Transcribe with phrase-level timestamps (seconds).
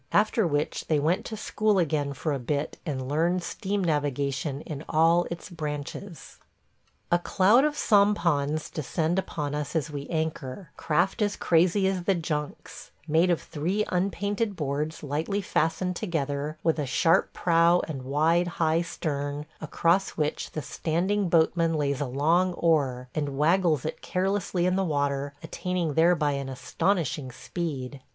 [0.11, 4.83] After which they went to school again for a bit and learned steam navigation in
[4.89, 6.39] all its branches.
[7.11, 12.15] A cloud of sampans descend upon us as we anchor– craft as crazy as the
[12.15, 18.47] junks– made of three unpainted boards lightly fastened together, with a sharp prow and wide,
[18.57, 24.65] high stern, across which the standing boatman lays a long oar, and waggles it carelessly
[24.65, 28.01] in the water, attaining thereby an astonishing speed.